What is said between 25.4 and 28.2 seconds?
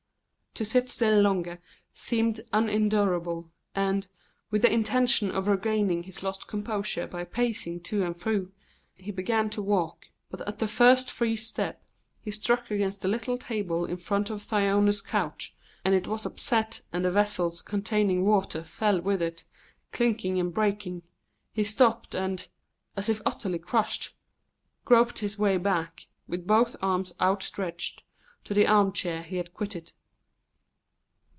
back, with both arms outstretched,